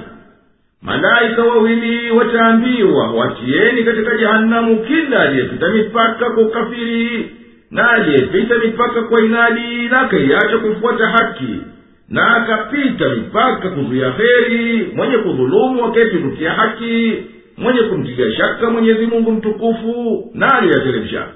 Malaika 0.82 1.42
wawili 1.44 2.10
wataambiwa 2.10 3.10
watieni 3.12 3.84
katika 3.84 4.16
jehanamu 4.16 4.76
kila 4.76 5.20
aliyepita 5.20 5.68
mipaka 5.68 6.30
kwa 6.30 6.42
ukafiri 6.42 7.30
na 7.70 7.90
aliyepita 7.90 8.54
mipaka 8.58 9.02
kwa 9.02 9.24
inadi 9.24 9.88
na 9.88 10.00
akaiacha 10.00 10.58
kuifuata 10.58 11.06
haki 11.06 11.60
na 12.08 12.36
akapita 12.36 13.08
mipaka 13.08 13.70
kuzuya 13.70 14.10
heri 14.12 14.92
mwenye 14.94 15.16
kudhulumu 15.18 15.84
akaipindukia 15.84 16.50
haki 16.52 17.14
mwenye 17.58 17.80
kumtilia 17.80 18.36
shaka 18.36 18.70
mwenyezi 18.70 19.06
mungu 19.06 19.32
mtukufu 19.32 20.30
na 20.34 20.58
aliyateremsha 20.58 21.26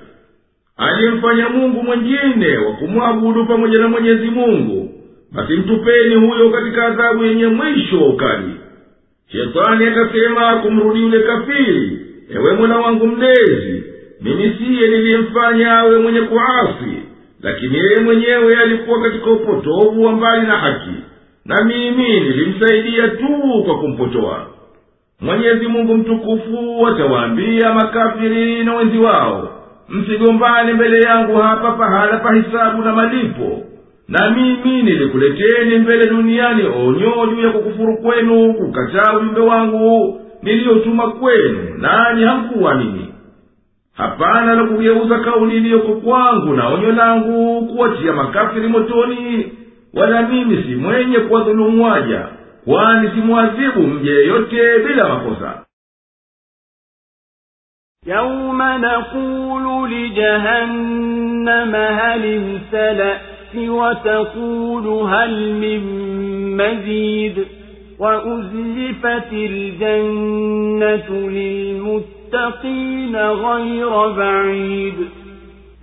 aliyemfanya 0.77 1.49
mungu 1.49 1.83
mwengine 1.83 2.57
wa 2.59 2.73
kumwabudu 2.73 3.47
pamoja 3.47 3.79
na 3.79 3.89
mwenyezi 3.89 4.31
mungu 4.31 4.91
basi 5.33 5.53
mtupeni 5.53 6.15
huyo 6.15 6.51
katika 6.51 6.87
adhabu 6.87 7.25
yenye 7.25 7.47
mwisho 7.47 8.01
wa 8.01 8.09
ukali. 8.09 8.55
Shetani 9.33 9.87
akasema 9.87 10.57
kumrudi 10.57 11.01
yule 11.01 11.21
kafiri 11.21 11.99
ewe 12.35 12.53
mola 12.55 12.77
wangu 12.77 13.07
mlezi 13.07 13.85
mimi 14.21 14.55
siye 14.59 14.89
niliyemfanya 14.89 15.79
awe 15.79 15.99
mwenye 15.99 16.21
kuasi 16.21 16.97
lakini 17.43 17.79
yeye 17.79 18.01
mwenyewe 18.01 18.57
alikuwa 18.57 19.03
katika 19.03 19.31
upotovu 19.31 20.05
wa 20.05 20.13
mbali 20.13 20.47
na 20.47 20.57
haki 20.57 20.91
na 21.45 21.65
mimi 21.65 22.21
nilimsaidia 22.21 23.09
tu 23.09 23.63
kwa 23.65 23.79
kumpotoa 23.79 24.47
mwenyezi 25.21 25.67
mungu 25.67 25.97
mtukufu 25.97 26.81
watawaambia 26.83 27.75
makafiri 27.75 28.65
na 28.65 28.75
wenzi 28.77 28.99
wao 28.99 29.49
msigombane 29.89 30.73
mbele 30.73 31.01
yangu 31.01 31.37
hapa 31.37 31.71
pahala 31.73 32.17
pa 32.19 32.35
hisabu 32.35 32.83
na 32.83 32.93
malipo. 32.95 33.63
Na 34.09 34.31
mimi 34.31 34.83
nilikuleteni 34.83 35.79
mbele 35.79 36.07
duniani 36.07 36.63
onyo 36.67 37.27
juu 37.35 37.41
ya 37.43 37.51
kukufuru 37.51 37.97
kwenu 37.97 38.55
kukataa 38.55 39.17
ujumbe 39.17 39.41
wangu 39.41 40.21
niliyotuma 40.43 41.11
kwenu 41.11 41.59
nanyi 41.79 42.25
hamkuwamini 42.25 43.15
hapana 43.97 44.55
la 44.55 44.65
kugeuza 44.65 45.19
kauli 45.19 45.57
iliyoko 45.57 45.93
kwangu 45.93 46.55
na 46.55 46.69
onyo 46.69 46.93
langu 46.93 47.67
kuwatia 47.67 48.13
makafiri 48.13 48.69
motoni 48.69 49.53
wala 49.95 50.23
mimi 50.23 50.63
si 50.63 50.75
mwenye 50.75 51.19
kuwadhulumu 51.19 51.85
waja 51.85 52.27
kwani 52.65 53.11
simwadhibu 53.11 53.81
mje 53.83 54.11
yeyote 54.11 54.79
bila 54.79 55.09
makosa? 55.09 55.65
يوم 58.07 58.63
نقول 58.63 59.91
لجهنم 59.93 61.75
هل 61.77 62.25
امتلأت 62.37 63.55
وتقول 63.57 64.87
هل 64.87 65.53
من 65.55 65.81
مزيد 66.57 67.47
وأزلفت 67.99 69.33
الجنة 69.33 71.11
للمتقين 71.31 73.17
غير 73.17 74.09
بعيد 74.13 75.09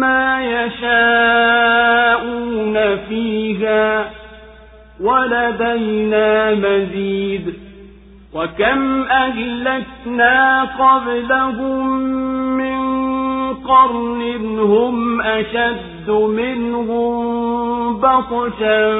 ما 0.00 0.42
يشاءون 0.44 1.96
فيها 3.08 4.10
ولدينا 5.00 6.54
مزيد 6.54 7.54
وكم 8.34 9.02
أهلكنا 9.02 10.64
قبلهم 10.64 11.98
من 12.56 12.78
قرن 13.54 14.58
هم 14.58 15.20
أشد 15.20 16.10
منهم 16.10 17.96
بطشا 18.00 18.90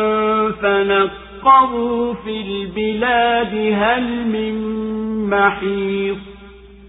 فنقبوا 0.50 2.14
في 2.14 2.40
البلاد 2.40 3.54
هل 3.82 4.26
من 4.26 4.54
محيط 5.30 6.37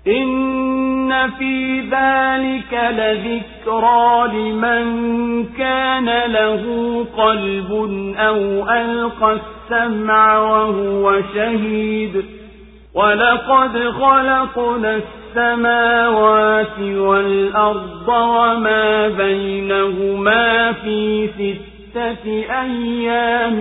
إن 0.09 1.29
في 1.39 1.79
ذلك 1.79 2.91
لذكرى 2.97 4.27
لمن 4.33 5.45
كان 5.57 6.05
له 6.31 6.63
قلب 7.17 7.71
أو 8.17 8.69
ألقى 8.69 9.39
السمع 9.39 10.39
وهو 10.39 11.21
شهيد 11.35 12.25
ولقد 12.93 13.77
خلقنا 13.89 14.99
السماوات 15.35 16.79
والأرض 16.79 18.07
وما 18.07 19.07
بينهما 19.07 20.71
في 20.71 21.27
ستة 21.27 22.25
أيام 22.61 23.59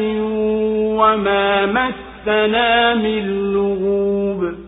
وما 0.98 1.66
مسنا 1.66 2.94
من 2.94 3.52
لغوب 3.52 4.67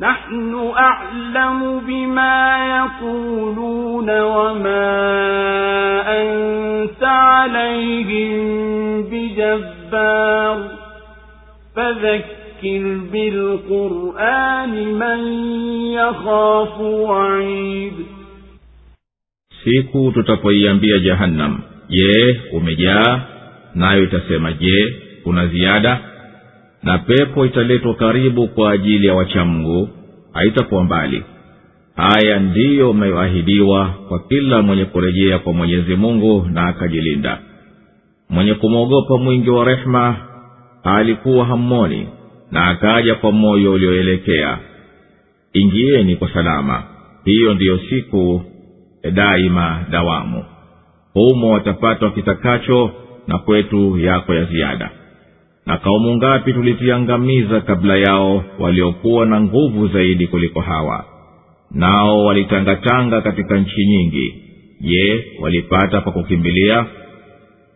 نحن 0.00 0.72
أعلم 0.76 1.80
بما 1.86 2.66
يقولون 2.76 4.10
وما 4.20 4.90
أنت 6.22 7.02
عليهم 7.02 8.34
بجبار 9.02 10.58
فذكر 11.76 12.82
بالقرآن 13.12 14.72
من 14.98 15.20
يخاف 15.92 16.80
وعيد 16.80 17.92
siku 19.64 20.12
tutapoiambia 20.12 20.98
jahannam 20.98 21.60
je 21.88 22.40
umejaa 22.52 23.20
nayo 23.74 24.02
itasema 24.04 24.52
je 24.52 24.96
kuna 25.24 25.46
ziada 25.46 26.00
Na 26.83 26.97
pepo 26.97 27.45
italetwa 27.45 27.93
karibu 27.93 28.47
kwa 28.47 28.71
ajili 28.71 29.07
ya 29.07 29.13
wachamngu 29.13 29.89
haitakuwa 30.33 30.83
mbali. 30.83 31.23
Haya 31.95 32.39
ndiyo 32.39 32.93
mnayoahidiwa 32.93 33.93
kwa 34.07 34.19
kila 34.19 34.61
mwenye 34.61 34.85
kurejea 34.85 35.39
kwa 35.39 35.53
mwenyezi 35.53 35.95
mungu 35.95 36.47
na 36.53 36.67
akajilinda. 36.67 37.39
Mwenye 38.29 38.53
kumwogopa 38.53 39.17
mwingi 39.17 39.49
wa 39.49 39.65
rehema 39.65 40.15
alikuwa 40.83 41.45
hammoni 41.45 42.07
na 42.51 42.65
akaja 42.67 43.15
kwa 43.15 43.31
moyo 43.31 43.73
ulioelekea. 43.73 44.57
Ingieni 45.53 46.15
kwa 46.15 46.33
salama. 46.33 46.83
Hiyo 47.25 47.53
ndiyo 47.53 47.79
siku 47.89 48.41
daima 49.13 49.85
dawamu. 49.89 50.45
Humo 51.13 51.49
watapatwa 51.53 52.11
kitakacho 52.11 52.91
na 53.27 53.37
kwetu 53.37 53.97
yako 53.97 54.33
ya 54.33 54.45
ziada 54.45 54.91
na 55.69 55.77
kaumu 55.77 56.15
ngapi 56.15 56.53
tulitiangamiza 56.53 57.61
kabla 57.61 57.95
yao 57.97 58.43
waliokuwa 58.59 59.25
na 59.25 59.41
nguvu 59.41 59.87
zaidi 59.87 60.27
kuliko 60.27 60.61
hawa? 60.61 61.05
Nao 61.71 62.25
walitangatanga 62.25 63.21
katika 63.21 63.57
nchi 63.57 63.85
nyingi. 63.85 64.33
Je 64.81 65.25
walipata 65.41 66.01
pa 66.01 66.11
kukimbilia? 66.11 66.85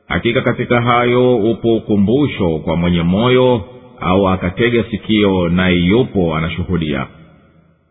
Hakika 0.08 0.42
katika 0.42 0.82
hayo 0.82 1.36
upo 1.38 1.76
ukumbusho 1.76 2.58
kwa 2.58 2.76
mwenye 2.76 3.02
moyo 3.02 3.62
au 4.00 4.28
akatega 4.30 4.84
sikio 4.84 5.50
naye 5.50 5.78
yupo 5.78 6.36
anashuhudia. 6.36 7.08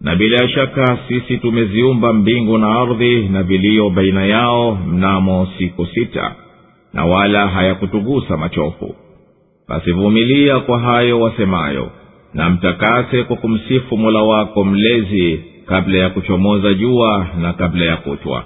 Na 0.00 0.16
bila 0.16 0.48
shaka 0.48 0.98
sisi 1.08 1.38
tumeziumba 1.38 2.12
mbingu 2.12 2.58
na 2.58 2.80
ardhi 2.80 3.28
na 3.28 3.42
vilio 3.42 3.90
baina 3.90 4.24
yao 4.26 4.74
mnamo 4.74 5.48
siku 5.58 5.86
sita 5.86 6.34
na 6.92 7.04
wala 7.04 7.48
hayakutugusa 7.48 8.36
machofu 8.36 8.94
basi 9.72 9.92
vumilia 9.92 10.60
kwa 10.60 10.78
hayo 10.80 11.20
wasemayo 11.20 11.90
na 12.34 12.50
mtakase 12.50 13.22
kwa 13.22 13.36
kumsifu 13.36 13.96
mola 13.98 14.22
wako 14.22 14.64
mlezi 14.64 15.40
kabla 15.66 15.98
ya 15.98 16.10
kuchomoza 16.10 16.74
jua 16.74 17.26
na 17.40 17.52
kabla 17.52 17.84
ya 17.84 17.96
kutwa. 17.96 18.44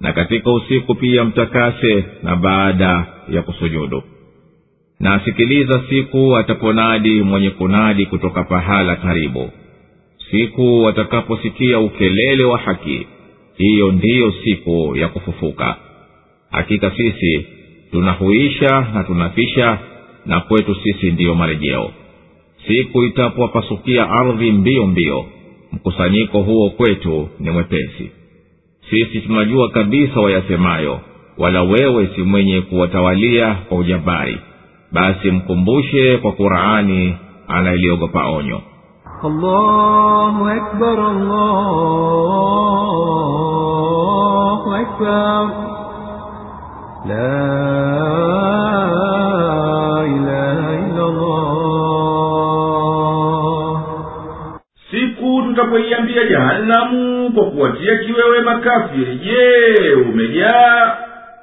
Na 0.00 0.12
katika 0.12 0.52
usiku 0.52 0.94
pia 0.94 1.24
mtakase 1.24 2.04
na 2.22 2.36
baada 2.36 3.06
ya 3.28 3.42
kusujudu. 3.42 4.02
Na 5.00 5.14
asikiliza 5.14 5.80
siku 5.88 6.36
ataponadi 6.36 7.22
mwenye 7.22 7.50
kunadi 7.50 8.06
kutoka 8.06 8.42
pahala 8.44 8.96
karibu. 8.96 9.50
Siku 10.30 10.82
watakaposikia 10.82 11.78
ukelele 11.78 12.44
wa 12.44 12.58
haki 12.58 13.06
hiyo 13.56 13.92
ndiyo 13.92 14.34
siku 14.44 14.96
ya 14.96 15.08
kufufuka. 15.08 15.76
Hakika 16.50 16.90
sisi 16.90 17.46
tunahuisha 17.90 18.86
na 18.94 19.04
tunafisha 19.04 19.78
na 20.26 20.40
kwetu 20.40 20.74
sisi 20.74 21.10
ndiyo 21.10 21.34
marejeo. 21.34 21.90
Siku 22.66 23.02
itapowapasukia 23.04 24.10
ardhi 24.10 24.52
mbio 24.52 24.86
mbio 24.86 25.24
mkusanyiko 25.72 26.42
huo 26.42 26.70
kwetu 26.70 27.28
ni 27.40 27.50
mwepesi. 27.50 28.10
Sisi 28.90 29.20
tunajua 29.20 29.68
kabisa 29.68 30.20
wayasemayo 30.20 31.00
wala 31.38 31.62
wewe 31.62 32.08
si 32.14 32.22
mwenye 32.22 32.60
kuwatawalia 32.60 33.54
kwa 33.54 33.78
ujabari. 33.78 34.38
Basi 34.92 35.30
mkumbushe 35.30 36.16
kwa 36.18 36.32
qurani 36.32 37.14
anayeliogopa 37.48 38.26
onyo. 38.26 38.60
Allahu 39.24 40.46
akbar, 40.48 41.00
allahu 41.00 41.54
akbar. 44.74 45.50
La 47.08 48.35
siku 55.66 55.76
tutapoiambia 55.76 56.24
jahanamu 56.24 57.30
kwa 57.34 57.44
kuwatia 57.44 57.96
kiwewe 57.98 58.40
makafiri 58.40 59.14
je 59.24 59.94
umejaa? 59.94 60.96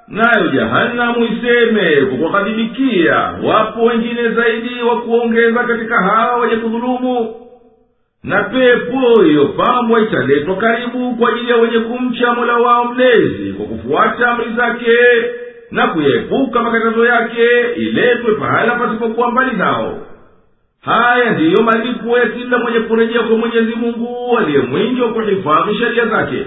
Nayo 0.07 0.47
jahanamu 0.53 1.25
iseme 1.25 1.95
kwa 2.05 2.17
kuwakadhibikia 2.17 3.15
wapo 3.43 3.83
wengine 3.83 4.29
zaidi 4.29 4.81
wa 4.89 5.01
kuongeza 5.01 5.63
katika 5.63 5.95
hawa 5.95 6.37
wenye 6.39 6.55
kudhulumu. 6.55 7.35
Na 8.23 8.43
pepo 8.43 9.23
iliyopambwa 9.23 10.01
italetwa 10.01 10.55
karibu 10.55 11.15
kwa 11.15 11.29
ajili 11.29 11.49
ya 11.51 11.57
wenye 11.57 11.79
kumcha 11.79 12.33
mola 12.33 12.57
wao 12.57 12.85
mlezi 12.85 13.53
kwa 13.53 13.65
kufuata 13.65 14.27
amri 14.27 14.45
zake 14.57 14.97
na 15.71 15.87
kuyaepuka 15.87 16.61
makatazo 16.61 17.05
yake 17.05 17.45
iletwe 17.75 18.31
pahala 18.39 18.75
pasipokuwa 18.75 19.31
mbali 19.31 19.57
nao 19.57 19.97
haya 20.85 21.31
ndiyo 21.31 21.63
malipo 21.63 22.17
ya 22.17 22.25
kila 22.25 22.57
mwenye 22.57 22.79
kurejea 22.79 23.21
kwa 23.23 23.37
mwenyezi 23.37 23.75
mungu 23.75 24.37
aliye 24.37 24.59
mwingi 24.59 25.01
wa 25.01 25.13
kuhifadhi 25.13 25.75
sheria 25.79 26.05
zake 26.05 26.45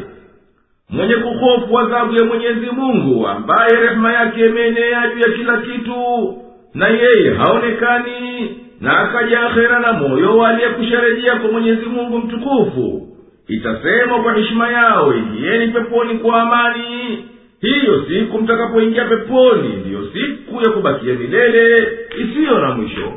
mwenye 0.91 1.15
kuhofu 1.15 1.79
adhabu 1.79 2.15
ya 2.17 2.25
mwenyezi 2.25 2.67
mungu 2.73 3.29
ambaye 3.29 3.71
rehema 3.81 4.13
yake 4.13 4.47
imeenea 4.47 5.09
juu 5.15 5.19
ya 5.31 5.37
kila 5.37 5.57
kitu 5.57 6.35
na 6.75 6.89
yeye 6.89 7.35
haonekani 7.35 8.51
na 8.81 8.99
akaja 8.99 9.41
akhera 9.41 9.79
na 9.81 9.93
moyo 9.93 10.47
aliyekusherejea 10.47 11.37
kwa 11.37 11.51
mwenyezi 11.53 11.87
mungu 11.87 12.19
mtukufu. 12.19 13.09
Itasemwa 13.49 14.23
kwa 14.23 14.35
heshima 14.35 14.71
yao 14.73 15.15
ingieni 15.15 15.73
peponi 15.73 16.15
kwa 16.19 16.43
amani. 16.43 17.25
Hiyo 17.61 18.05
siku 18.09 18.39
mtakapoingia 18.39 19.05
peponi 19.05 19.69
ndiyo 19.69 20.01
siku 20.13 20.61
ya 20.63 20.71
kubakia 20.71 21.15
milele 21.15 21.89
isiyo 22.19 22.59
na 22.59 22.75
mwisho 22.75 23.13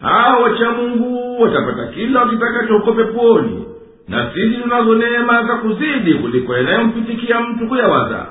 hawa 0.00 0.38
wacha 0.42 0.70
mungu 0.70 1.42
watapata 1.42 1.86
kila 1.86 2.20
wakitakacho 2.20 2.74
huko 2.78 2.92
peponi 2.92 3.64
na 4.08 4.30
sisi 4.34 4.56
tunazo 4.62 4.94
neema 4.94 5.42
za 5.42 5.54
kuzidi 5.56 6.14
kuliko 6.14 6.56
yanayompitikia 6.56 7.40
mtu 7.40 7.66
kuyawaza. 7.68 8.26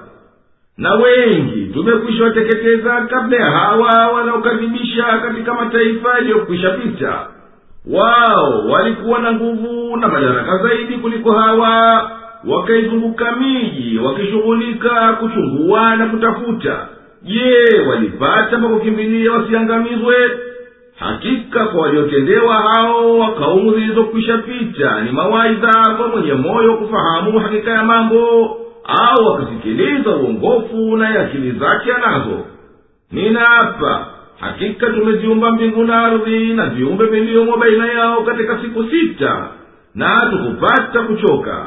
Na 0.78 0.94
wengi 0.96 1.66
tumekwisha 1.74 2.24
wateketeza 2.24 3.02
kabla 3.02 3.38
ya 3.38 3.52
hawa 3.52 4.08
wanaokaribisha 4.08 5.04
katika 5.04 5.54
mataifa 5.54 6.14
yaliyokwisha 6.16 6.70
pita. 6.70 7.28
Wao 7.92 8.66
walikuwa 8.70 9.20
na 9.20 9.34
nguvu 9.34 9.98
na 9.98 10.08
madaraka 10.08 10.58
zaidi 10.58 10.94
kuliko 10.94 11.32
hawa 11.32 12.12
wakaizunguka 12.48 13.32
miji 13.36 13.98
wakishughulika 14.00 15.14
kuchungua 15.14 15.96
na 15.96 16.06
kutafuta. 16.08 16.88
Je 17.24 17.80
walipata 17.90 18.58
pa 18.58 18.68
kukimbilia 18.68 19.32
wasiangamizwe 19.32 20.16
hakika 21.04 21.66
kwa 21.66 21.82
waliotendewa 21.82 22.56
hao 22.56 23.20
wa 23.20 23.32
zilizokwisha 23.74 24.38
pita 24.38 25.02
ni 25.02 25.12
mawaidha 25.12 25.96
kwa 25.98 26.08
mwenye 26.08 26.34
moyo 26.34 26.74
kufahamu 26.74 27.40
hakika 27.40 27.72
ya 27.72 27.84
mambo 27.84 28.58
au 28.86 29.34
akasikiliza 29.34 30.10
uongofu 30.16 30.98
na 30.98 31.10
akili 31.22 31.52
zake 31.52 31.94
anazo. 31.94 32.40
Ninaapa 33.12 34.08
hakika 34.40 34.90
tumeziumba 34.90 35.52
mbingu 35.52 35.84
na 35.84 36.06
ardhi 36.06 36.54
na 36.54 36.66
viumbe 36.66 37.06
viliomo 37.06 37.58
baina 37.58 37.88
yao 37.88 38.22
katika 38.22 38.58
siku 38.62 38.84
sita 38.84 39.48
na 39.96 40.20
tukupata 40.32 41.02
kuchoka 41.02 41.66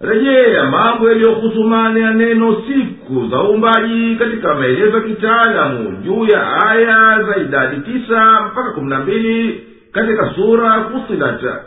rejea 0.00 0.64
mambo 0.70 1.08
yaliyohusumana 1.08 2.00
ya 2.00 2.10
neno 2.14 2.62
siku 2.68 3.28
za 3.30 3.42
uumbaji 3.42 4.16
katika 4.18 4.54
maelezo 4.54 4.96
ya 4.96 5.02
kitaalamu 5.02 5.96
juu 6.04 6.24
ya 6.26 6.62
aya 6.68 7.22
za 7.22 7.36
idadi 7.36 7.76
tisa 7.92 8.40
mpaka 8.52 8.70
kumi 8.72 8.90
na 8.90 8.98
mbili 9.00 9.60
katika 9.92 10.34
sura 10.34 10.84
fusilata 10.84 11.60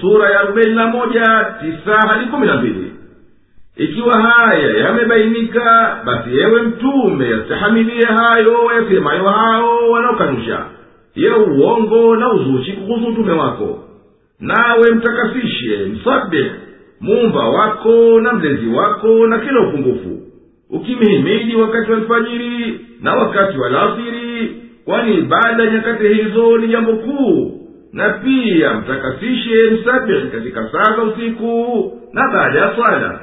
sura 0.00 0.30
ya 0.30 0.40
arobaini 0.40 0.74
na 0.74 0.86
moja 0.86 1.46
tisa 1.60 2.08
hadi 2.08 2.26
kumi 2.26 2.46
na 2.46 2.56
mbili. 2.56 2.92
Ikiwa 3.76 4.20
haya 4.20 4.76
yamebainika 4.76 5.96
basi 6.04 6.36
yewe 6.36 6.62
mtume 6.62 7.30
yastahamilie 7.30 8.04
hayo 8.06 8.70
yasemayo 8.76 9.24
hao 9.28 9.90
wanaokanusha. 9.90 10.64
Ya 11.14 11.36
uongo 11.36 12.16
na 12.16 12.32
uzushi 12.32 12.72
kuhusu 12.72 13.06
utume 13.06 13.32
wako. 13.32 13.84
Nawe 14.40 14.90
mtakasishe 14.94 15.78
msabe 15.78 16.50
muumba 17.00 17.48
wako 17.48 18.20
na 18.20 18.32
mlezi 18.32 18.66
wako 18.66 19.26
na 19.26 19.38
kila 19.38 19.60
upungufu. 19.60 20.20
Ukimhimidi 20.70 21.56
wakati 21.56 21.90
wa 21.90 21.96
alfajiri 21.98 22.80
na 23.02 23.14
wakati 23.14 23.58
wa 23.58 23.68
lasiri 23.68 24.56
kwani 24.84 25.14
ibada 25.14 25.66
nyakati 25.70 26.08
hizo 26.08 26.56
ni 26.58 26.68
jambo 26.68 26.92
kuu. 26.92 27.52
Na 27.92 28.10
pia 28.10 28.74
mtakasishe 28.74 29.70
msabihi 29.70 30.28
katika 30.28 30.68
saa 30.72 30.96
za 30.96 31.02
usiku 31.02 31.92
na 32.12 32.22
baada 32.32 32.58
ya 32.58 32.74
swala. 32.76 33.20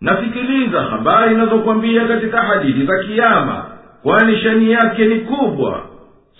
Nasikiliza 0.00 0.80
habari 0.82 1.34
inazokwambia 1.34 2.04
katika 2.08 2.38
hadithi 2.42 2.86
za 2.86 2.98
kiama 2.98 3.64
kwani 4.02 4.38
shani 4.38 4.70
yake 4.72 5.04
ni 5.06 5.20
kubwa. 5.20 5.82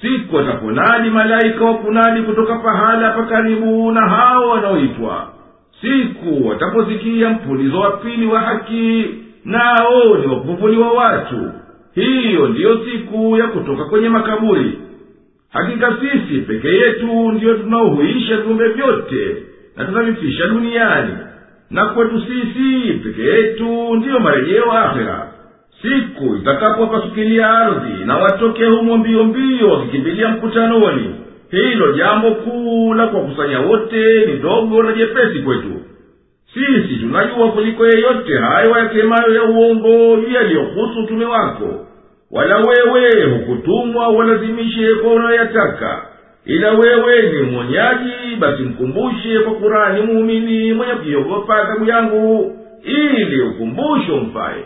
Siku 0.00 0.36
wataponadi 0.36 1.10
malaika 1.10 1.64
wa 1.64 1.74
kunadi 1.74 2.22
kutoka 2.22 2.54
pahala 2.56 3.10
pa 3.10 3.22
karibu 3.22 3.92
na 3.92 4.08
hao 4.08 4.48
wanaoitwa 4.48 5.28
siku 5.80 6.48
wataposikia 6.48 7.30
mpulizo 7.30 7.80
wa 7.80 7.90
pili 7.90 8.26
wa 8.26 8.40
haki 8.40 9.04
nao 9.44 10.16
ni 10.20 10.26
wakufufuliwa 10.26 10.92
watu. 10.92 11.52
Hiyo 11.94 12.48
ndiyo 12.48 12.80
siku 12.84 13.36
ya 13.36 13.46
kutoka 13.46 13.84
kwenye 13.84 14.08
makaburi. 14.08 14.78
Hakika 15.52 15.96
sisi 16.00 16.40
peke 16.40 16.68
yetu 16.68 17.32
ndiyo 17.32 17.54
tunaohuisha 17.54 18.36
viumbe 18.36 18.68
vyote 18.68 19.36
na 19.76 19.84
tunavifisha 19.84 20.46
duniani. 20.46 21.12
Na 21.70 21.86
kwetu 21.86 22.20
sisi 22.20 22.92
peke 22.92 23.22
yetu 23.22 23.94
ndiyo 23.96 24.20
marejeo 24.20 24.72
akhera. 24.72 25.32
Siku 25.82 26.36
itakapowapasukilia 26.36 27.50
ardhi 27.50 28.04
na 28.04 28.16
watoke 28.16 28.66
humo 28.66 28.96
mbio 28.96 29.68
wakikimbilia 29.70 30.28
mkutanoni 30.28 31.14
hilo 31.50 31.92
jambo 31.92 32.30
kuu 32.30 32.94
la 32.94 33.06
kuwakusanya 33.06 33.60
wote 33.60 34.26
ni 34.26 34.38
dogo 34.38 34.82
na 34.82 34.92
jepesi 34.92 35.38
kwetu. 35.38 35.72
Sisi 36.54 36.96
tunajua 37.00 37.52
kuliko 37.52 37.86
yeyote 37.86 38.38
hayo 38.38 38.70
yasemayo 38.78 39.34
ya 39.34 39.42
uongo 39.42 40.18
yaliyohusu 40.34 41.00
utume 41.04 41.24
wako. 41.24 41.86
Wala 42.30 42.56
wewe 42.56 43.24
hukutumwa 43.30 44.08
walazimishe 44.08 44.94
kwa 44.94 45.12
unayoyataka 45.12 46.06
ila 46.44 46.70
wewe 46.72 47.22
ni 47.32 47.42
mwonyaji 47.42 48.36
basi 48.40 48.62
mkumbushe 48.62 49.38
kwa 49.38 49.54
kurani 49.54 50.02
muumini 50.02 50.72
mwenye 50.72 50.92
kuiogopa 50.94 51.56
adhabu 51.56 51.84
yangu 51.90 52.56
ili 52.82 53.42
ukumbusho 53.42 54.16
mfaye 54.16 54.64